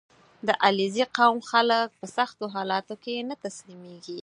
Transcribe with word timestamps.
•د 0.47 0.49
علیزي 0.65 1.05
قوم 1.17 1.37
خلک 1.51 1.87
په 1.99 2.05
سختو 2.17 2.45
حالاتو 2.55 2.95
کې 3.03 3.25
نه 3.29 3.35
تسلیمېږي. 3.43 4.19